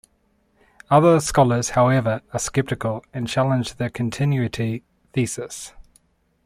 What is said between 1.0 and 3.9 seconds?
scholars, however, are skeptical and challenge